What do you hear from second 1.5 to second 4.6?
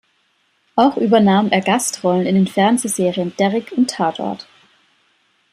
er Gastrollen in den Fernsehserien "Derrick" und "Tatort".